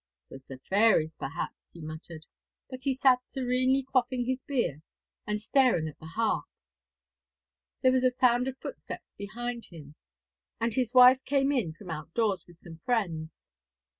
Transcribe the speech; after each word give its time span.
''Twas 0.31 0.47
the 0.47 0.57
fairies, 0.67 1.15
perhaps,' 1.15 1.69
he 1.73 1.81
muttered, 1.83 2.25
but 2.71 2.81
sat 2.81 3.19
serenely 3.29 3.83
quaffing 3.83 4.25
his 4.25 4.39
beer, 4.47 4.81
and 5.27 5.39
staring 5.39 5.87
at 5.87 5.99
the 5.99 6.07
harp. 6.07 6.45
There 7.83 7.91
was 7.91 8.03
a 8.03 8.09
sound 8.09 8.47
of 8.47 8.57
footsteps 8.57 9.13
behind 9.15 9.65
him, 9.65 9.93
and 10.59 10.73
his 10.73 10.91
wife 10.95 11.23
came 11.23 11.51
in 11.51 11.73
from 11.73 11.91
out 11.91 12.15
doors 12.15 12.45
with 12.47 12.57
some 12.57 12.79
friends. 12.83 13.51